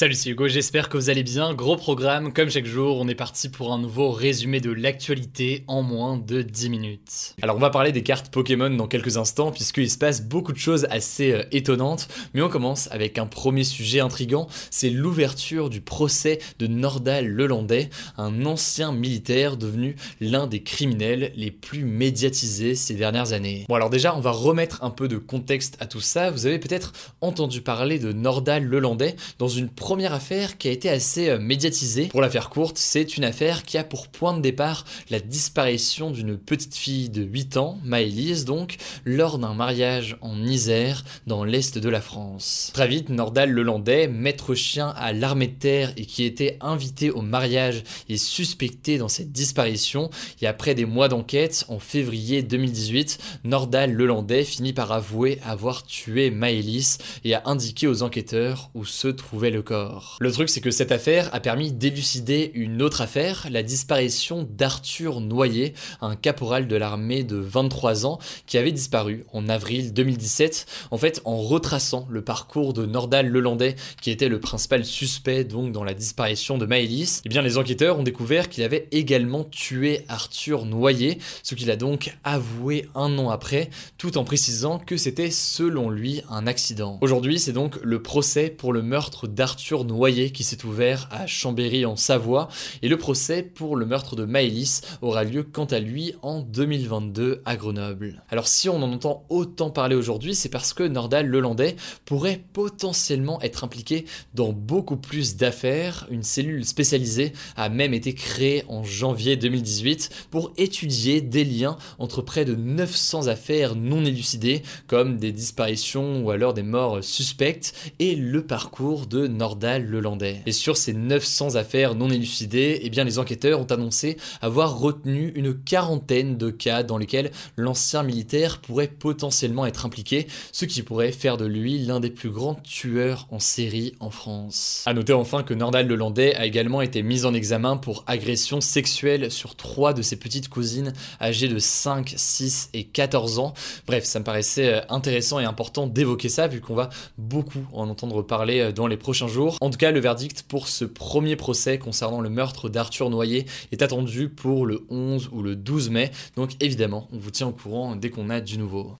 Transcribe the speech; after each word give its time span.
Salut, 0.00 0.14
c'est 0.14 0.30
Hugo, 0.30 0.48
j'espère 0.48 0.88
que 0.88 0.96
vous 0.96 1.10
allez 1.10 1.22
bien. 1.22 1.52
Gros 1.52 1.76
programme, 1.76 2.32
comme 2.32 2.48
chaque 2.48 2.64
jour, 2.64 2.96
on 2.98 3.06
est 3.06 3.14
parti 3.14 3.50
pour 3.50 3.70
un 3.70 3.78
nouveau 3.78 4.10
résumé 4.10 4.58
de 4.58 4.70
l'actualité 4.70 5.62
en 5.66 5.82
moins 5.82 6.16
de 6.16 6.40
10 6.40 6.70
minutes. 6.70 7.34
Alors 7.42 7.56
on 7.56 7.58
va 7.58 7.68
parler 7.68 7.92
des 7.92 8.02
cartes 8.02 8.30
Pokémon 8.30 8.70
dans 8.70 8.86
quelques 8.86 9.18
instants, 9.18 9.52
puisqu'il 9.52 9.90
se 9.90 9.98
passe 9.98 10.22
beaucoup 10.22 10.54
de 10.54 10.58
choses 10.58 10.86
assez 10.88 11.32
euh, 11.32 11.42
étonnantes, 11.52 12.08
mais 12.32 12.40
on 12.40 12.48
commence 12.48 12.90
avec 12.90 13.18
un 13.18 13.26
premier 13.26 13.62
sujet 13.62 14.00
intrigant, 14.00 14.46
c'est 14.70 14.88
l'ouverture 14.88 15.68
du 15.68 15.82
procès 15.82 16.38
de 16.58 16.66
Nordal 16.66 17.28
Lelandais, 17.28 17.90
un 18.16 18.46
ancien 18.46 18.92
militaire 18.92 19.58
devenu 19.58 19.96
l'un 20.22 20.46
des 20.46 20.62
criminels 20.62 21.30
les 21.36 21.50
plus 21.50 21.84
médiatisés 21.84 22.74
ces 22.74 22.94
dernières 22.94 23.34
années. 23.34 23.66
Bon 23.68 23.74
alors 23.74 23.90
déjà, 23.90 24.16
on 24.16 24.20
va 24.20 24.30
remettre 24.30 24.82
un 24.82 24.88
peu 24.88 25.08
de 25.08 25.18
contexte 25.18 25.76
à 25.78 25.84
tout 25.84 26.00
ça, 26.00 26.30
vous 26.30 26.46
avez 26.46 26.58
peut-être 26.58 26.94
entendu 27.20 27.60
parler 27.60 27.98
de 27.98 28.14
Nordal 28.14 28.64
Lelandais 28.64 29.14
dans 29.38 29.48
une 29.48 29.68
première 29.90 30.14
affaire 30.14 30.56
qui 30.56 30.68
a 30.68 30.70
été 30.70 30.88
assez 30.88 31.30
euh, 31.30 31.40
médiatisée. 31.40 32.06
Pour 32.06 32.20
la 32.20 32.30
faire 32.30 32.48
courte, 32.48 32.78
c'est 32.78 33.16
une 33.16 33.24
affaire 33.24 33.64
qui 33.64 33.76
a 33.76 33.82
pour 33.82 34.06
point 34.06 34.36
de 34.36 34.40
départ 34.40 34.84
la 35.10 35.18
disparition 35.18 36.12
d'une 36.12 36.38
petite 36.38 36.76
fille 36.76 37.08
de 37.08 37.22
8 37.22 37.56
ans, 37.56 37.76
Maëlys 37.82 38.44
donc, 38.44 38.76
lors 39.04 39.40
d'un 39.40 39.52
mariage 39.52 40.16
en 40.20 40.44
Isère, 40.44 41.02
dans 41.26 41.42
l'est 41.42 41.76
de 41.76 41.88
la 41.88 42.00
France. 42.00 42.70
Très 42.72 42.86
vite, 42.86 43.08
Nordal 43.08 43.50
Lelandais, 43.50 44.06
maître 44.06 44.54
chien 44.54 44.94
à 44.96 45.12
l'armée 45.12 45.48
de 45.48 45.58
terre 45.58 45.92
et 45.96 46.06
qui 46.06 46.22
était 46.22 46.56
invité 46.60 47.10
au 47.10 47.22
mariage 47.22 47.82
est 48.08 48.16
suspecté 48.16 48.96
dans 48.96 49.08
cette 49.08 49.32
disparition. 49.32 50.08
Et 50.40 50.46
après 50.46 50.76
des 50.76 50.84
mois 50.84 51.08
d'enquête, 51.08 51.64
en 51.66 51.80
février 51.80 52.44
2018, 52.44 53.18
Nordal 53.42 53.92
Lelandais 53.92 54.44
finit 54.44 54.72
par 54.72 54.92
avouer 54.92 55.40
avoir 55.44 55.82
tué 55.82 56.30
Maëlys 56.30 56.98
et 57.24 57.34
a 57.34 57.42
indiqué 57.46 57.88
aux 57.88 58.04
enquêteurs 58.04 58.70
où 58.74 58.84
se 58.84 59.08
trouvait 59.08 59.50
le 59.50 59.62
corps. 59.62 59.79
Le 60.20 60.32
truc, 60.32 60.48
c'est 60.48 60.60
que 60.60 60.70
cette 60.70 60.92
affaire 60.92 61.28
a 61.34 61.40
permis 61.40 61.72
d'élucider 61.72 62.50
une 62.54 62.82
autre 62.82 63.00
affaire, 63.00 63.46
la 63.50 63.62
disparition 63.62 64.46
d'Arthur 64.48 65.20
Noyer, 65.20 65.74
un 66.00 66.16
caporal 66.16 66.68
de 66.68 66.76
l'armée 66.76 67.24
de 67.24 67.36
23 67.36 68.06
ans 68.06 68.18
qui 68.46 68.58
avait 68.58 68.72
disparu 68.72 69.24
en 69.32 69.48
avril 69.48 69.92
2017, 69.92 70.66
en 70.90 70.98
fait 70.98 71.20
en 71.24 71.36
retraçant 71.36 72.06
le 72.10 72.22
parcours 72.22 72.72
de 72.72 72.86
Nordal 72.86 73.28
Lelandais, 73.28 73.76
qui 74.00 74.10
était 74.10 74.28
le 74.28 74.40
principal 74.40 74.84
suspect 74.84 75.44
donc 75.44 75.72
dans 75.72 75.84
la 75.84 75.94
disparition 75.94 76.58
de 76.58 76.66
Maëlys. 76.66 77.22
Eh 77.24 77.28
bien, 77.28 77.42
les 77.42 77.58
enquêteurs 77.58 77.98
ont 77.98 78.02
découvert 78.02 78.48
qu'il 78.48 78.64
avait 78.64 78.88
également 78.92 79.44
tué 79.44 80.04
Arthur 80.08 80.64
Noyer, 80.66 81.18
ce 81.42 81.54
qu'il 81.54 81.70
a 81.70 81.76
donc 81.76 82.16
avoué 82.24 82.88
un 82.94 83.18
an 83.18 83.30
après, 83.30 83.70
tout 83.98 84.18
en 84.18 84.24
précisant 84.24 84.78
que 84.78 84.96
c'était 84.96 85.30
selon 85.30 85.90
lui 85.90 86.22
un 86.28 86.46
accident. 86.46 86.98
Aujourd'hui, 87.00 87.38
c'est 87.38 87.52
donc 87.52 87.78
le 87.82 88.02
procès 88.02 88.50
pour 88.50 88.72
le 88.72 88.82
meurtre 88.82 89.26
d'Arthur 89.26 89.69
Noyer 89.78 90.30
qui 90.32 90.42
s'est 90.42 90.64
ouvert 90.64 91.08
à 91.12 91.26
Chambéry 91.26 91.84
en 91.86 91.94
Savoie 91.94 92.48
et 92.82 92.88
le 92.88 92.96
procès 92.96 93.42
pour 93.42 93.76
le 93.76 93.86
meurtre 93.86 94.16
de 94.16 94.24
Maëlys 94.24 94.82
aura 95.00 95.22
lieu 95.22 95.44
quant 95.44 95.64
à 95.66 95.78
lui 95.78 96.14
en 96.22 96.40
2022 96.40 97.42
à 97.44 97.56
Grenoble. 97.56 98.24
Alors 98.30 98.48
si 98.48 98.68
on 98.68 98.82
en 98.82 98.92
entend 98.92 99.24
autant 99.28 99.70
parler 99.70 99.94
aujourd'hui, 99.94 100.34
c'est 100.34 100.48
parce 100.48 100.72
que 100.72 100.82
Nordal 100.82 101.26
Lelandais 101.26 101.76
pourrait 102.04 102.42
potentiellement 102.52 103.40
être 103.42 103.62
impliqué 103.62 104.06
dans 104.34 104.52
beaucoup 104.52 104.96
plus 104.96 105.36
d'affaires. 105.36 106.06
Une 106.10 106.24
cellule 106.24 106.64
spécialisée 106.64 107.32
a 107.56 107.68
même 107.68 107.94
été 107.94 108.12
créée 108.12 108.64
en 108.68 108.82
janvier 108.82 109.36
2018 109.36 110.26
pour 110.30 110.52
étudier 110.56 111.20
des 111.20 111.44
liens 111.44 111.78
entre 111.98 112.22
près 112.22 112.44
de 112.44 112.56
900 112.56 113.28
affaires 113.28 113.76
non 113.76 114.04
élucidées 114.04 114.62
comme 114.88 115.18
des 115.18 115.32
disparitions 115.32 116.24
ou 116.24 116.30
alors 116.30 116.54
des 116.54 116.64
morts 116.64 117.04
suspectes 117.04 117.92
et 118.00 118.16
le 118.16 118.44
parcours 118.44 119.06
de 119.06 119.28
Nordal 119.28 119.49
Lelandais. 119.54 120.42
Et 120.46 120.52
sur 120.52 120.76
ces 120.76 120.92
900 120.92 121.56
affaires 121.56 121.94
non 121.94 122.10
élucidées, 122.10 122.80
eh 122.82 122.90
bien 122.90 123.04
les 123.04 123.18
enquêteurs 123.18 123.60
ont 123.60 123.64
annoncé 123.64 124.16
avoir 124.40 124.78
retenu 124.78 125.32
une 125.34 125.54
quarantaine 125.54 126.36
de 126.36 126.50
cas 126.50 126.82
dans 126.82 126.98
lesquels 126.98 127.30
l'ancien 127.56 128.02
militaire 128.02 128.60
pourrait 128.60 128.88
potentiellement 128.88 129.66
être 129.66 129.86
impliqué, 129.86 130.26
ce 130.52 130.64
qui 130.64 130.82
pourrait 130.82 131.12
faire 131.12 131.36
de 131.36 131.46
lui 131.46 131.78
l'un 131.78 132.00
des 132.00 132.10
plus 132.10 132.30
grands 132.30 132.54
tueurs 132.54 133.26
en 133.30 133.38
série 133.38 133.94
en 134.00 134.10
France. 134.10 134.82
A 134.86 134.94
noter 134.94 135.12
enfin 135.12 135.42
que 135.42 135.54
Nordal 135.54 135.86
Lelandais 135.86 136.34
a 136.34 136.46
également 136.46 136.82
été 136.82 137.02
mis 137.02 137.24
en 137.24 137.34
examen 137.34 137.76
pour 137.76 138.04
agression 138.06 138.60
sexuelle 138.60 139.30
sur 139.30 139.56
trois 139.56 139.92
de 139.92 140.02
ses 140.02 140.16
petites 140.16 140.48
cousines 140.48 140.92
âgées 141.20 141.48
de 141.48 141.58
5, 141.58 142.14
6 142.16 142.70
et 142.74 142.84
14 142.84 143.38
ans. 143.38 143.54
Bref, 143.86 144.04
ça 144.04 144.18
me 144.18 144.24
paraissait 144.24 144.74
euh, 144.74 144.80
intéressant 144.88 145.40
et 145.40 145.44
important 145.44 145.86
d'évoquer 145.86 146.28
ça 146.28 146.46
vu 146.46 146.60
qu'on 146.60 146.74
va 146.74 146.90
beaucoup 147.18 147.64
en 147.72 147.88
entendre 147.88 148.22
parler 148.22 148.60
euh, 148.60 148.72
dans 148.72 148.86
les 148.86 148.96
prochains 148.96 149.28
jours 149.28 149.39
en 149.60 149.70
tout 149.70 149.78
cas, 149.78 149.90
le 149.90 150.00
verdict 150.00 150.42
pour 150.42 150.68
ce 150.68 150.84
premier 150.84 151.36
procès 151.36 151.78
concernant 151.78 152.20
le 152.20 152.28
meurtre 152.28 152.68
d'Arthur 152.68 153.10
Noyer 153.10 153.46
est 153.72 153.82
attendu 153.82 154.28
pour 154.28 154.66
le 154.66 154.84
11 154.88 155.30
ou 155.32 155.42
le 155.42 155.56
12 155.56 155.90
mai. 155.90 156.10
Donc 156.36 156.50
évidemment, 156.60 157.08
on 157.12 157.18
vous 157.18 157.30
tient 157.30 157.48
au 157.48 157.52
courant 157.52 157.96
dès 157.96 158.10
qu'on 158.10 158.30
a 158.30 158.40
du 158.40 158.58
nouveau. 158.58 158.96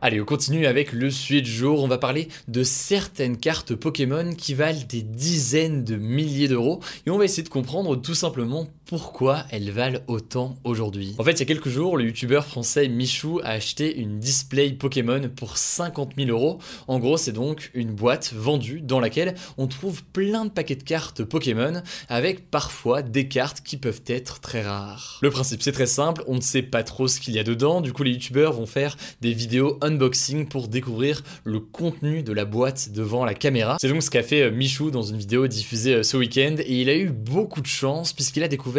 Allez, 0.00 0.20
on 0.20 0.26
continue 0.26 0.66
avec 0.66 0.92
le 0.92 1.10
sujet 1.10 1.40
du 1.40 1.50
jour. 1.50 1.82
On 1.82 1.88
va 1.88 1.96
parler 1.96 2.28
de 2.46 2.62
certaines 2.62 3.38
cartes 3.38 3.74
Pokémon 3.74 4.34
qui 4.34 4.52
valent 4.52 4.82
des 4.86 5.00
dizaines 5.00 5.82
de 5.82 5.96
milliers 5.96 6.46
d'euros 6.46 6.80
et 7.06 7.10
on 7.10 7.16
va 7.16 7.24
essayer 7.24 7.42
de 7.42 7.48
comprendre 7.48 7.96
tout 7.96 8.14
simplement 8.14 8.66
pourquoi 8.86 9.44
elles 9.50 9.70
valent 9.70 10.00
autant 10.08 10.56
aujourd'hui. 10.64 11.14
En 11.18 11.24
fait, 11.24 11.32
il 11.32 11.38
y 11.40 11.42
a 11.42 11.46
quelques 11.46 11.68
jours, 11.68 11.96
le 11.96 12.04
youtubeur 12.04 12.44
français 12.44 12.88
Michou 12.88 13.40
a 13.42 13.50
acheté 13.50 13.96
une 13.96 14.18
display 14.18 14.72
Pokémon 14.72 15.30
pour 15.34 15.56
50 15.56 16.12
000 16.16 16.28
euros. 16.28 16.58
En 16.86 16.98
gros, 16.98 17.16
c'est 17.16 17.32
donc 17.32 17.70
une 17.74 17.92
boîte 17.92 18.32
vendue 18.34 18.80
dans 18.82 19.00
laquelle 19.00 19.34
on 19.56 19.66
trouve 19.66 20.04
plein 20.04 20.44
de 20.44 20.50
paquets 20.50 20.76
de 20.76 20.82
cartes 20.82 21.24
Pokémon 21.24 21.82
avec 22.08 22.50
parfois 22.50 23.02
des 23.02 23.28
cartes 23.28 23.62
qui 23.62 23.76
peuvent 23.76 24.02
être 24.06 24.40
très 24.40 24.62
rares. 24.62 25.18
Le 25.22 25.30
principe, 25.30 25.62
c'est 25.62 25.72
très 25.72 25.86
simple, 25.86 26.22
on 26.26 26.36
ne 26.36 26.40
sait 26.40 26.62
pas 26.62 26.82
trop 26.82 27.08
ce 27.08 27.20
qu'il 27.20 27.34
y 27.34 27.38
a 27.38 27.44
dedans, 27.44 27.80
du 27.80 27.92
coup 27.92 28.02
les 28.02 28.12
youtubeurs 28.12 28.52
vont 28.52 28.66
faire 28.66 28.96
des 29.20 29.32
vidéos 29.32 29.78
unboxing 29.80 30.46
pour 30.46 30.68
découvrir 30.68 31.22
le 31.44 31.60
contenu 31.60 32.22
de 32.22 32.32
la 32.32 32.44
boîte 32.44 32.90
devant 32.92 33.24
la 33.24 33.34
caméra. 33.34 33.78
C'est 33.80 33.88
donc 33.88 34.02
ce 34.02 34.10
qu'a 34.10 34.22
fait 34.22 34.42
euh, 34.42 34.50
Michou 34.50 34.90
dans 34.90 35.02
une 35.02 35.16
vidéo 35.16 35.46
diffusée 35.46 35.94
euh, 35.94 36.02
ce 36.02 36.16
week-end 36.16 36.56
et 36.58 36.82
il 36.82 36.88
a 36.88 36.96
eu 36.96 37.10
beaucoup 37.10 37.60
de 37.60 37.66
chance 37.66 38.12
puisqu'il 38.12 38.42
a 38.42 38.48
découvert 38.48 38.73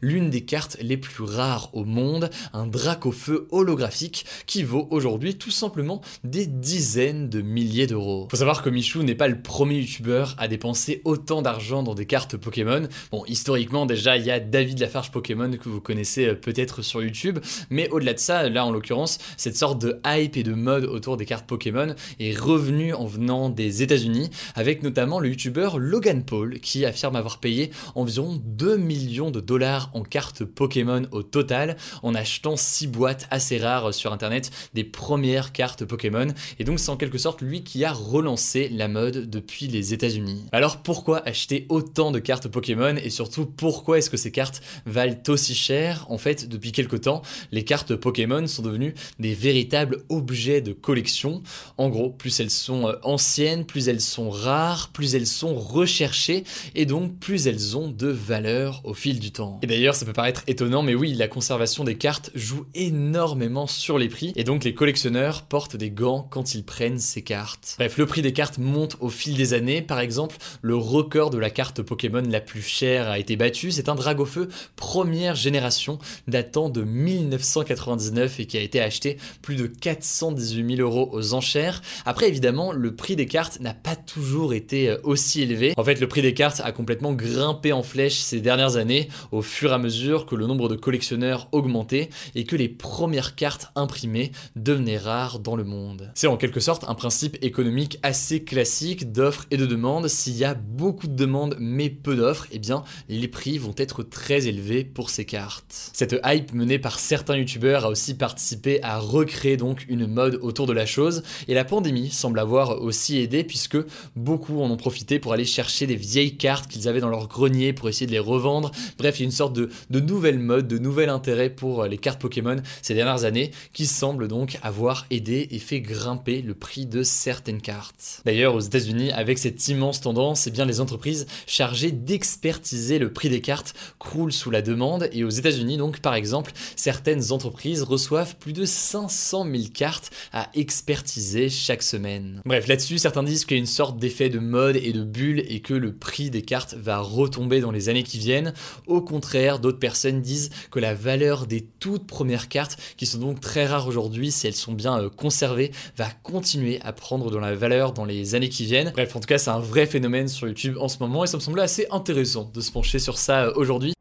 l'une 0.00 0.30
des 0.30 0.42
cartes 0.42 0.76
les 0.80 0.96
plus 0.96 1.24
rares 1.24 1.70
au 1.72 1.84
monde, 1.84 2.30
un 2.52 2.66
drac 2.66 3.06
au 3.06 3.12
feu 3.12 3.46
holographique 3.50 4.24
qui 4.46 4.62
vaut 4.62 4.86
aujourd'hui 4.90 5.36
tout 5.36 5.50
simplement 5.50 6.00
des 6.24 6.46
dizaines 6.46 7.28
de 7.28 7.40
milliers 7.40 7.86
d'euros. 7.86 8.28
Faut 8.30 8.36
savoir 8.36 8.62
que 8.62 8.70
Michou 8.70 9.02
n'est 9.02 9.14
pas 9.14 9.28
le 9.28 9.40
premier 9.40 9.76
youtubeur 9.76 10.34
à 10.38 10.48
dépenser 10.48 11.02
autant 11.04 11.42
d'argent 11.42 11.82
dans 11.82 11.94
des 11.94 12.06
cartes 12.06 12.36
Pokémon. 12.36 12.88
Bon, 13.10 13.24
historiquement 13.26 13.86
déjà 13.86 14.16
il 14.16 14.24
y 14.24 14.30
a 14.30 14.40
David 14.40 14.78
Lafarge 14.80 15.10
Pokémon 15.10 15.50
que 15.50 15.68
vous 15.68 15.80
connaissez 15.80 16.26
euh, 16.26 16.34
peut-être 16.34 16.82
sur 16.82 17.02
YouTube, 17.02 17.38
mais 17.70 17.88
au-delà 17.90 18.14
de 18.14 18.18
ça, 18.18 18.48
là 18.48 18.64
en 18.64 18.70
l'occurrence, 18.70 19.18
cette 19.36 19.56
sorte 19.56 19.80
de 19.80 20.00
hype 20.06 20.36
et 20.36 20.42
de 20.42 20.54
mode 20.54 20.84
autour 20.84 21.16
des 21.16 21.26
cartes 21.26 21.46
Pokémon 21.46 21.94
est 22.18 22.38
revenu 22.38 22.94
en 22.94 23.06
venant 23.06 23.48
des 23.48 23.82
États-Unis, 23.82 24.30
avec 24.54 24.82
notamment 24.82 25.20
le 25.20 25.28
youtubeur 25.28 25.78
Logan 25.78 26.24
Paul 26.24 26.60
qui 26.60 26.84
affirme 26.84 27.16
avoir 27.16 27.38
payé 27.38 27.70
environ 27.94 28.40
2 28.44 28.76
millions 28.76 29.30
de 29.30 29.39
dollars 29.40 29.90
en 29.94 30.02
cartes 30.02 30.44
Pokémon 30.44 31.02
au 31.12 31.22
total, 31.22 31.76
en 32.02 32.14
achetant 32.14 32.56
6 32.56 32.86
boîtes 32.86 33.26
assez 33.30 33.58
rares 33.58 33.94
sur 33.94 34.12
internet 34.12 34.50
des 34.74 34.84
premières 34.84 35.52
cartes 35.52 35.84
Pokémon. 35.84 36.28
Et 36.58 36.64
donc 36.64 36.80
c'est 36.80 36.90
en 36.90 36.96
quelque 36.96 37.18
sorte 37.18 37.40
lui 37.42 37.62
qui 37.64 37.84
a 37.84 37.92
relancé 37.92 38.68
la 38.68 38.88
mode 38.88 39.28
depuis 39.30 39.66
les 39.66 39.94
États-Unis. 39.94 40.46
Alors 40.52 40.82
pourquoi 40.82 41.26
acheter 41.26 41.66
autant 41.68 42.10
de 42.10 42.18
cartes 42.18 42.48
Pokémon 42.48 42.96
et 42.96 43.10
surtout 43.10 43.46
pourquoi 43.46 43.98
est-ce 43.98 44.10
que 44.10 44.16
ces 44.16 44.32
cartes 44.32 44.62
valent 44.86 45.22
aussi 45.28 45.54
cher? 45.54 46.06
En 46.08 46.18
fait, 46.18 46.48
depuis 46.48 46.72
quelque 46.72 46.96
temps, 46.96 47.22
les 47.52 47.64
cartes 47.64 47.94
Pokémon 47.94 48.46
sont 48.46 48.62
devenues 48.62 48.94
des 49.18 49.34
véritables 49.34 50.04
objets 50.08 50.60
de 50.60 50.72
collection. 50.72 51.42
En 51.78 51.88
gros, 51.88 52.10
plus 52.10 52.40
elles 52.40 52.50
sont 52.50 52.88
euh, 52.88 52.94
anciennes, 53.02 53.64
plus 53.64 53.88
elles 53.88 54.00
sont 54.00 54.30
rares, 54.30 54.90
plus 54.92 55.14
elles 55.14 55.26
sont 55.26 55.54
recherchées 55.54 56.44
et 56.74 56.86
donc 56.86 57.18
plus 57.18 57.46
elles 57.46 57.76
ont 57.76 57.88
de 57.88 58.08
valeur 58.08 58.80
au 58.84 58.94
fil 58.94 59.20
du 59.20 59.29
Et 59.62 59.66
d'ailleurs, 59.66 59.94
ça 59.94 60.06
peut 60.06 60.12
paraître 60.12 60.42
étonnant, 60.46 60.82
mais 60.82 60.94
oui, 60.94 61.14
la 61.14 61.28
conservation 61.28 61.84
des 61.84 61.96
cartes 61.96 62.30
joue 62.34 62.66
énormément 62.74 63.66
sur 63.66 63.98
les 63.98 64.08
prix 64.08 64.32
et 64.36 64.44
donc 64.44 64.64
les 64.64 64.74
collectionneurs 64.74 65.42
portent 65.42 65.76
des 65.76 65.90
gants 65.90 66.26
quand 66.30 66.54
ils 66.54 66.64
prennent 66.64 66.98
ces 66.98 67.22
cartes. 67.22 67.76
Bref, 67.78 67.96
le 67.98 68.06
prix 68.06 68.22
des 68.22 68.32
cartes 68.32 68.58
monte 68.58 68.96
au 69.00 69.08
fil 69.08 69.36
des 69.36 69.54
années. 69.54 69.82
Par 69.82 70.00
exemple, 70.00 70.36
le 70.62 70.76
record 70.76 71.30
de 71.30 71.38
la 71.38 71.50
carte 71.50 71.82
Pokémon 71.82 72.22
la 72.28 72.40
plus 72.40 72.62
chère 72.62 73.08
a 73.08 73.18
été 73.18 73.36
battu. 73.36 73.70
C'est 73.70 73.88
un 73.88 73.94
Dragofeu 73.94 74.48
première 74.76 75.34
génération 75.34 75.98
datant 76.28 76.68
de 76.68 76.82
1999 76.82 78.40
et 78.40 78.46
qui 78.46 78.58
a 78.58 78.60
été 78.60 78.80
acheté 78.80 79.18
plus 79.42 79.56
de 79.56 79.66
418 79.66 80.76
000 80.76 80.88
euros 80.88 81.10
aux 81.12 81.34
enchères. 81.34 81.82
Après, 82.04 82.28
évidemment, 82.28 82.72
le 82.72 82.94
prix 82.94 83.16
des 83.16 83.26
cartes 83.26 83.60
n'a 83.60 83.74
pas 83.74 83.96
toujours 83.96 84.54
été 84.54 84.88
euh, 84.88 84.98
aussi 85.04 85.42
élevé. 85.42 85.74
En 85.76 85.84
fait, 85.84 86.00
le 86.00 86.08
prix 86.08 86.22
des 86.22 86.34
cartes 86.34 86.60
a 86.64 86.72
complètement 86.72 87.12
grimpé 87.12 87.72
en 87.72 87.82
flèche 87.82 88.18
ces 88.18 88.40
dernières 88.40 88.76
années 88.76 89.08
au 89.32 89.42
fur 89.42 89.70
et 89.70 89.74
à 89.74 89.78
mesure 89.78 90.26
que 90.26 90.34
le 90.34 90.46
nombre 90.46 90.68
de 90.68 90.76
collectionneurs 90.76 91.48
augmentait 91.52 92.10
et 92.34 92.44
que 92.44 92.56
les 92.56 92.68
premières 92.68 93.34
cartes 93.34 93.70
imprimées 93.74 94.32
devenaient 94.56 94.98
rares 94.98 95.38
dans 95.38 95.56
le 95.56 95.64
monde. 95.64 96.10
C'est 96.14 96.26
en 96.26 96.36
quelque 96.36 96.60
sorte 96.60 96.84
un 96.88 96.94
principe 96.94 97.36
économique 97.42 97.98
assez 98.02 98.42
classique 98.42 99.12
d'offre 99.12 99.46
et 99.50 99.56
de 99.56 99.66
demande. 99.66 100.08
S'il 100.08 100.36
y 100.36 100.44
a 100.44 100.54
beaucoup 100.54 101.06
de 101.06 101.14
demandes 101.14 101.56
mais 101.58 101.90
peu 101.90 102.16
d'offres, 102.16 102.46
eh 102.52 102.58
bien 102.58 102.84
les 103.08 103.28
prix 103.28 103.58
vont 103.58 103.74
être 103.76 104.02
très 104.02 104.46
élevés 104.46 104.84
pour 104.84 105.10
ces 105.10 105.24
cartes. 105.24 105.90
Cette 105.92 106.16
hype 106.24 106.52
menée 106.52 106.78
par 106.78 106.98
certains 106.98 107.36
youtubeurs 107.36 107.84
a 107.84 107.88
aussi 107.88 108.14
participé 108.14 108.82
à 108.82 108.98
recréer 108.98 109.56
donc 109.56 109.86
une 109.88 110.06
mode 110.06 110.38
autour 110.42 110.66
de 110.66 110.72
la 110.72 110.86
chose 110.86 111.22
et 111.48 111.54
la 111.54 111.64
pandémie 111.64 112.10
semble 112.10 112.38
avoir 112.38 112.80
aussi 112.82 113.18
aidé 113.18 113.44
puisque 113.44 113.78
beaucoup 114.16 114.60
en 114.60 114.70
ont 114.70 114.76
profité 114.76 115.18
pour 115.18 115.32
aller 115.32 115.44
chercher 115.44 115.86
des 115.86 115.96
vieilles 115.96 116.36
cartes 116.36 116.70
qu'ils 116.70 116.88
avaient 116.88 117.00
dans 117.00 117.08
leur 117.08 117.28
grenier 117.28 117.72
pour 117.72 117.88
essayer 117.88 118.06
de 118.06 118.12
les 118.12 118.18
revendre. 118.18 118.70
Il 119.18 119.22
y 119.22 119.24
a 119.24 119.26
une 119.26 119.30
sorte 119.30 119.54
de, 119.54 119.70
nouvelle 120.00 120.38
mode, 120.38 120.68
de 120.68 120.78
nouvel 120.78 121.08
intérêt 121.08 121.50
pour 121.50 121.84
les 121.84 121.98
cartes 121.98 122.20
Pokémon 122.20 122.56
ces 122.82 122.94
dernières 122.94 123.24
années 123.24 123.50
qui 123.72 123.86
semble 123.86 124.28
donc 124.28 124.58
avoir 124.62 125.06
aidé 125.10 125.48
et 125.50 125.58
fait 125.58 125.80
grimper 125.80 126.42
le 126.42 126.54
prix 126.54 126.86
de 126.86 127.02
certaines 127.02 127.60
cartes. 127.60 128.22
D'ailleurs, 128.24 128.54
aux 128.54 128.60
États-Unis, 128.60 129.12
avec 129.12 129.38
cette 129.38 129.66
immense 129.68 130.00
tendance, 130.00 130.46
eh 130.46 130.50
bien 130.50 130.64
les 130.64 130.80
entreprises 130.80 131.26
chargées 131.46 131.92
d'expertiser 131.92 132.98
le 132.98 133.12
prix 133.12 133.28
des 133.28 133.40
cartes 133.40 133.74
croulent 133.98 134.32
sous 134.32 134.50
la 134.50 134.62
demande 134.62 135.08
et 135.12 135.24
aux 135.24 135.30
États-Unis 135.30 135.76
donc 135.76 136.00
par 136.00 136.14
exemple, 136.14 136.52
certaines 136.76 137.32
entreprises 137.32 137.82
reçoivent 137.82 138.36
plus 138.36 138.52
de 138.52 138.64
500 138.64 139.44
000 139.44 139.64
cartes 139.72 140.10
à 140.32 140.48
expertiser 140.54 141.48
chaque 141.48 141.82
semaine. 141.82 142.42
Bref, 142.44 142.66
là-dessus, 142.66 142.98
certains 142.98 143.22
disent 143.22 143.44
qu'il 143.44 143.56
y 143.56 143.60
a 143.60 143.60
une 143.60 143.66
sorte 143.66 143.98
d'effet 143.98 144.28
de 144.28 144.38
mode 144.38 144.76
et 144.76 144.92
de 144.92 145.02
bulle 145.02 145.42
et 145.48 145.60
que 145.60 145.74
le 145.74 145.92
prix 145.92 146.30
des 146.30 146.42
cartes 146.42 146.74
va 146.74 146.98
retomber 146.98 147.60
dans 147.60 147.70
les 147.70 147.88
années 147.88 148.02
qui 148.02 148.18
viennent. 148.18 148.52
Contraire, 149.00 149.58
d'autres 149.58 149.78
personnes 149.78 150.20
disent 150.20 150.50
que 150.70 150.78
la 150.78 150.94
valeur 150.94 151.46
des 151.46 151.66
toutes 151.78 152.06
premières 152.06 152.48
cartes, 152.48 152.78
qui 152.96 153.06
sont 153.06 153.18
donc 153.18 153.40
très 153.40 153.66
rares 153.66 153.86
aujourd'hui 153.86 154.30
si 154.30 154.46
elles 154.46 154.54
sont 154.54 154.72
bien 154.72 155.00
euh, 155.00 155.08
conservées, 155.08 155.72
va 155.96 156.08
continuer 156.22 156.80
à 156.82 156.92
prendre 156.92 157.30
de 157.30 157.38
la 157.38 157.54
valeur 157.54 157.92
dans 157.92 158.04
les 158.04 158.34
années 158.34 158.48
qui 158.48 158.64
viennent. 158.64 158.92
Bref, 158.92 159.16
en 159.16 159.20
tout 159.20 159.26
cas, 159.26 159.38
c'est 159.38 159.50
un 159.50 159.60
vrai 159.60 159.86
phénomène 159.86 160.28
sur 160.28 160.46
YouTube 160.46 160.76
en 160.78 160.88
ce 160.88 160.98
moment 161.00 161.24
et 161.24 161.26
ça 161.26 161.36
me 161.36 161.42
semblait 161.42 161.62
assez 161.62 161.86
intéressant 161.90 162.50
de 162.52 162.60
se 162.60 162.70
pencher 162.70 162.98
sur 162.98 163.18
ça 163.18 163.44
euh, 163.44 163.52
aujourd'hui. 163.56 163.94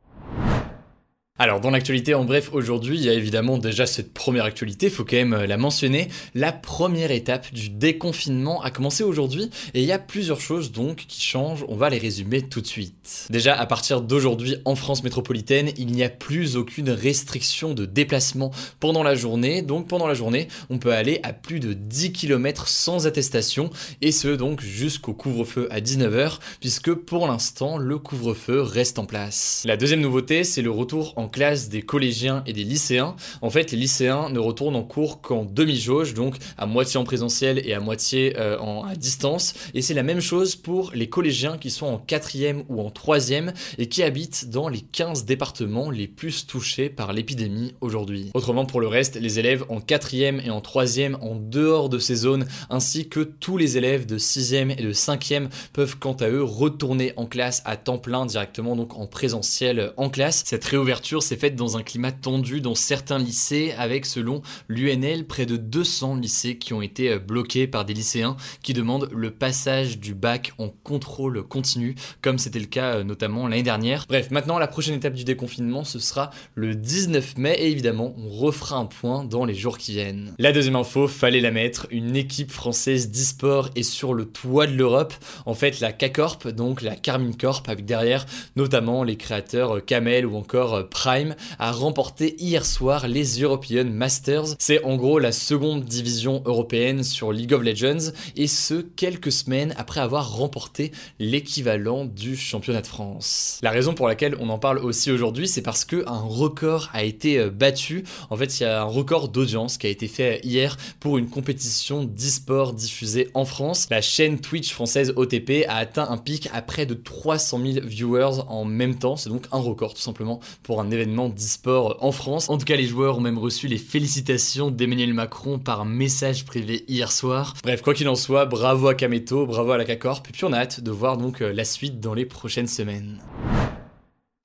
Alors 1.42 1.62
dans 1.62 1.70
l'actualité 1.70 2.14
en 2.16 2.26
bref 2.26 2.50
aujourd'hui, 2.52 2.98
il 2.98 3.06
y 3.06 3.10
a 3.10 3.14
évidemment 3.14 3.58
déjà 3.58 3.86
cette 3.86 4.14
première 4.14 4.44
actualité, 4.44 4.90
faut 4.90 5.06
quand 5.06 5.16
même 5.16 5.32
euh, 5.32 5.48
la 5.48 5.56
mentionner. 5.56 6.10
La 6.36 6.52
première 6.52 7.12
étape 7.12 7.54
du 7.54 7.70
déconfinement 7.70 8.62
a 8.62 8.72
commencé 8.72 9.06
aujourd'hui 9.06 9.50
et 9.74 9.80
il 9.80 9.86
y 9.86 9.94
a 9.94 10.00
plusieurs 10.00 10.42
choses 10.42 10.74
donc 10.74 11.06
qui 11.08 11.22
changent, 11.22 11.64
on 11.70 11.78
va 11.78 11.90
les 11.90 11.98
résumer 11.98 12.42
tout 12.42 12.60
de 12.60 12.68
suite. 12.68 13.28
Déjà 13.30 13.58
à 13.58 13.66
partir 13.66 14.02
d'aujourd'hui 14.02 14.58
en 14.66 14.76
France 14.76 15.02
métropolitaine, 15.02 15.72
il 15.78 15.94
n'y 15.94 16.04
a 16.04 16.10
plus 16.10 16.58
aucune 16.58 16.90
restriction 16.90 17.74
de 17.74 17.86
déplacement 17.86 18.52
pendant 18.82 19.02
la 19.02 19.16
journée. 19.16 19.62
Donc 19.62 19.88
pendant 19.88 20.08
la 20.08 20.16
journée, 20.16 20.50
on 20.70 20.78
peut 20.78 20.92
aller 20.92 21.22
à 21.24 21.32
plus 21.32 21.62
de 21.62 21.72
10 21.72 22.12
km 22.12 22.68
sans 22.68 23.08
attestation 23.08 23.70
et 24.02 24.12
ce 24.12 24.28
donc 24.28 24.60
jusqu'au 24.60 25.14
couvre-feu 25.14 25.70
à 25.72 25.80
19h 25.80 26.40
puisque 26.60 26.94
pour 26.94 27.28
l'instant 27.28 27.78
le 27.78 27.98
couvre-feu 27.98 28.60
reste 28.60 29.00
en 29.00 29.06
place. 29.06 29.64
La 29.66 29.78
deuxième 29.78 30.02
nouveauté, 30.02 30.44
c'est 30.44 30.62
le 30.62 30.72
retour 30.72 31.14
en 31.16 31.29
classe 31.30 31.70
des 31.70 31.82
collégiens 31.82 32.44
et 32.46 32.54
des 32.54 32.66
lycéens. 32.66 33.16
En 33.42 33.50
fait, 33.50 33.72
les 33.72 33.78
lycéens 33.78 34.30
ne 34.30 34.40
retournent 34.40 34.76
en 34.76 34.84
cours 34.84 35.22
qu'en 35.22 35.46
demi-jauge, 35.46 36.14
donc 36.14 36.36
à 36.58 36.66
moitié 36.66 37.00
en 37.00 37.06
présentiel 37.06 37.62
et 37.66 37.74
à 37.74 37.80
moitié 37.80 38.38
euh, 38.38 38.60
en, 38.60 38.84
à 38.84 38.96
distance. 38.96 39.54
Et 39.74 39.82
c'est 39.82 39.94
la 39.94 40.04
même 40.04 40.20
chose 40.20 40.56
pour 40.56 40.92
les 40.94 41.08
collégiens 41.08 41.58
qui 41.58 41.70
sont 41.70 41.86
en 41.86 41.98
quatrième 41.98 42.64
ou 42.68 42.82
en 42.82 42.90
troisième 42.90 43.54
et 43.78 43.88
qui 43.88 44.04
habitent 44.04 44.50
dans 44.50 44.68
les 44.68 44.82
15 44.82 45.26
départements 45.26 45.90
les 45.90 46.08
plus 46.08 46.48
touchés 46.48 46.90
par 46.90 47.14
l'épidémie 47.14 47.74
aujourd'hui. 47.82 48.32
Autrement, 48.34 48.66
pour 48.66 48.82
le 48.82 48.88
reste, 48.88 49.16
les 49.16 49.40
élèves 49.40 49.66
en 49.70 49.80
quatrième 49.80 50.42
et 50.44 50.50
en 50.50 50.62
troisième 50.62 51.18
en 51.22 51.36
dehors 51.36 51.90
de 51.90 52.00
ces 52.00 52.16
zones, 52.16 52.48
ainsi 52.70 53.08
que 53.08 53.22
tous 53.22 53.58
les 53.58 53.78
élèves 53.78 54.06
de 54.06 54.18
sixième 54.18 54.72
et 54.72 54.76
de 54.84 54.94
cinquième 54.94 55.50
peuvent 55.74 55.98
quant 55.98 56.14
à 56.14 56.30
eux 56.30 56.44
retourner 56.44 57.14
en 57.16 57.26
classe 57.26 57.62
à 57.66 57.78
temps 57.78 57.98
plein 57.98 58.26
directement, 58.26 58.76
donc 58.76 58.98
en 58.98 59.08
présentiel 59.08 59.94
en 59.98 60.10
classe. 60.10 60.44
Cette 60.46 60.66
réouverture 60.66 61.19
s'est 61.22 61.38
faite 61.38 61.56
dans 61.56 61.78
un 61.78 61.84
climat 61.84 62.12
tendu 62.12 62.62
dans 62.62 62.76
certains 62.76 63.18
lycées, 63.18 63.74
avec 63.78 64.06
selon 64.06 64.42
l'UNL 64.68 65.26
près 65.26 65.46
de 65.46 65.58
200 65.58 66.16
lycées 66.16 66.58
qui 66.58 66.74
ont 66.74 66.82
été 66.82 67.12
euh, 67.12 67.20
bloqués 67.20 67.68
par 67.68 67.86
des 67.86 67.94
lycéens 67.94 68.38
qui 68.62 68.74
demandent 68.74 69.10
le 69.12 69.32
passage 69.32 70.00
du 70.00 70.14
bac 70.14 70.54
en 70.58 70.70
contrôle 70.70 71.44
continu, 71.44 71.96
comme 72.22 72.38
c'était 72.38 72.60
le 72.60 72.66
cas 72.66 72.96
euh, 72.96 73.04
notamment 73.04 73.48
l'année 73.48 73.64
dernière. 73.64 74.06
Bref, 74.08 74.32
maintenant 74.32 74.60
la 74.60 74.68
prochaine 74.68 74.96
étape 74.96 75.14
du 75.14 75.24
déconfinement, 75.24 75.84
ce 75.84 76.00
sera 76.00 76.30
le 76.56 76.76
19 76.76 77.38
mai, 77.38 77.56
et 77.60 77.70
évidemment, 77.70 78.14
on 78.18 78.30
refera 78.30 78.78
un 78.78 78.86
point 78.86 79.24
dans 79.24 79.46
les 79.46 79.56
jours 79.56 79.78
qui 79.78 79.94
viennent. 79.94 80.34
La 80.38 80.52
deuxième 80.52 80.76
info, 80.76 81.08
fallait 81.08 81.42
la 81.42 81.52
mettre, 81.52 81.88
une 81.92 82.16
équipe 82.16 82.52
française 82.52 83.12
d'e-sport 83.12 83.70
est 83.76 83.84
sur 83.84 84.14
le 84.14 84.26
toit 84.26 84.68
de 84.68 84.74
l'Europe. 84.74 85.14
En 85.46 85.54
fait, 85.54 85.80
la 85.80 85.92
K-Corp, 85.92 86.48
donc 86.48 86.82
la 86.82 86.96
Carmine 86.96 87.36
Corp, 87.36 87.68
avec 87.68 87.86
derrière 87.86 88.26
notamment 88.56 89.04
les 89.04 89.16
créateurs 89.16 89.78
euh, 89.78 89.80
Kamel 89.80 90.26
ou 90.26 90.36
encore 90.36 90.88
Prime 90.90 91.09
a 91.58 91.72
remporté 91.72 92.36
hier 92.38 92.66
soir 92.66 93.08
les 93.08 93.42
European 93.42 93.86
Masters. 93.86 94.56
C'est 94.60 94.84
en 94.84 94.96
gros 94.96 95.18
la 95.18 95.32
seconde 95.32 95.84
division 95.84 96.44
européenne 96.46 97.04
sur 97.04 97.32
League 97.32 97.54
of 97.54 97.64
Legends 97.64 98.12
et 98.36 98.46
ce 98.46 98.76
quelques 98.76 99.32
semaines 99.32 99.74
après 99.78 100.02
avoir 100.02 100.38
remporté 100.38 100.92
l'équivalent 101.18 102.06
du 102.06 102.38
championnat 102.38 102.82
de 102.82 102.88
France. 102.88 103.60
La 103.64 103.72
raison 103.72 103.96
pour 103.96 104.08
laquelle 104.08 104.36
on 104.40 104.50
en 104.50 104.60
parle 104.60 104.78
aussi 104.78 105.12
aujourd'hui, 105.12 105.48
c'est 105.48 105.64
parce 105.64 105.84
que 105.84 106.08
un 106.08 106.20
record 106.20 106.90
a 106.94 107.04
été 107.04 107.40
euh, 107.40 107.50
battu. 107.50 108.04
En 108.30 108.38
fait, 108.38 108.60
il 108.60 108.64
y 108.64 108.66
a 108.68 108.82
un 108.82 108.86
record 108.86 109.30
d'audience 109.30 109.80
qui 109.80 109.88
a 109.88 109.90
été 109.90 110.08
fait 110.08 110.42
hier 110.44 110.78
pour 111.00 111.18
une 111.18 111.30
compétition 111.30 112.04
d'e-sport 112.04 112.74
diffusée 112.74 113.30
en 113.34 113.46
France. 113.46 113.88
La 113.90 114.02
chaîne 114.02 114.40
Twitch 114.40 114.72
française 114.72 115.12
OTP 115.16 115.66
a 115.68 115.78
atteint 115.78 116.08
un 116.08 116.18
pic 116.18 116.50
à 116.54 116.62
près 116.62 116.86
de 116.86 116.94
300 116.94 117.60
000 117.60 117.86
viewers 117.88 118.42
en 118.48 118.64
même 118.64 119.00
temps. 119.00 119.16
C'est 119.16 119.30
donc 119.30 119.46
un 119.52 119.60
record 119.60 119.96
tout 119.96 120.02
simplement 120.02 120.40
pour 120.62 120.80
un 120.82 120.92
événement 120.92 120.99
d'e-sport 121.06 121.98
en 122.02 122.12
France. 122.12 122.50
En 122.50 122.58
tout 122.58 122.66
cas, 122.66 122.76
les 122.76 122.86
joueurs 122.86 123.18
ont 123.18 123.22
même 123.22 123.38
reçu 123.38 123.68
les 123.68 123.78
félicitations 123.78 124.72
d'Emmanuel 124.72 125.14
Macron 125.14 125.60
par 125.60 125.86
message 125.86 126.46
privé 126.46 126.84
hier 126.88 127.12
soir. 127.12 127.56
Bref, 127.64 127.82
quoi 127.82 127.94
qu'il 127.94 128.10
en 128.10 128.16
soit, 128.16 128.46
bravo 128.46 128.88
à 128.88 128.96
Kameto, 128.96 129.46
bravo 129.46 129.72
à 129.72 129.78
la 129.78 129.86
K-Corp, 129.86 130.28
et 130.28 130.32
puis 130.32 130.46
on 130.46 130.54
a 130.54 130.58
hâte 130.58 130.82
de 130.82 130.92
voir 130.92 131.18
donc 131.18 131.42
euh, 131.42 131.54
la 131.54 131.66
suite 131.66 132.00
dans 132.00 132.14
les 132.14 132.26
prochaines 132.26 132.68
semaines. 132.68 133.20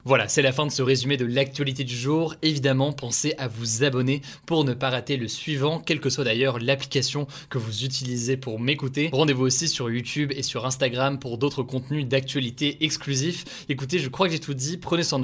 Voilà, 0.06 0.28
c'est 0.28 0.42
la 0.42 0.52
fin 0.52 0.66
de 0.66 0.70
ce 0.70 0.82
résumé 0.82 1.16
de 1.16 1.24
l'actualité 1.24 1.82
du 1.82 1.96
jour. 1.96 2.34
Évidemment, 2.42 2.92
pensez 2.92 3.32
à 3.38 3.48
vous 3.48 3.84
abonner 3.84 4.20
pour 4.44 4.64
ne 4.64 4.74
pas 4.74 4.90
rater 4.90 5.16
le 5.16 5.28
suivant, 5.28 5.80
quelle 5.80 5.98
que 5.98 6.10
soit 6.10 6.24
d'ailleurs 6.24 6.58
l'application 6.58 7.26
que 7.48 7.56
vous 7.56 7.84
utilisez 7.84 8.36
pour 8.36 8.60
m'écouter. 8.60 9.08
Rendez-vous 9.12 9.44
aussi 9.44 9.66
sur 9.66 9.90
YouTube 9.90 10.30
et 10.36 10.42
sur 10.42 10.66
Instagram 10.66 11.18
pour 11.18 11.38
d'autres 11.38 11.62
contenus 11.62 12.06
d'actualité 12.06 12.84
exclusifs. 12.84 13.46
Écoutez, 13.70 13.98
je 13.98 14.10
crois 14.10 14.26
que 14.26 14.34
j'ai 14.34 14.40
tout 14.40 14.52
dit. 14.52 14.76
Prenez 14.76 15.04
soin 15.04 15.20
de 15.20 15.23